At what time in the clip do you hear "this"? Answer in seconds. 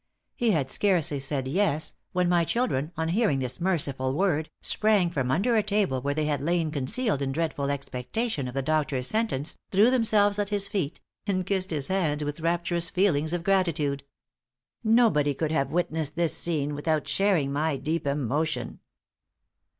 3.37-3.61